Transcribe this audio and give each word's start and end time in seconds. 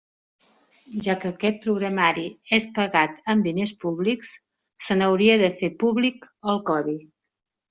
Ja 1.07 1.13
que 1.25 1.29
aquest 1.33 1.59
programari 1.65 2.23
és 2.59 2.65
pagat 2.77 3.19
amb 3.35 3.47
diners 3.51 3.75
públics, 3.85 4.33
se 4.87 4.99
n'hauria 5.03 5.37
de 5.45 5.53
fer 5.61 5.71
públic 5.85 6.27
el 6.55 6.61
codi. 6.73 6.99